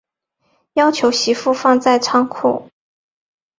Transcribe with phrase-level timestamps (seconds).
[0.73, 2.71] 要求媳妇放在仓库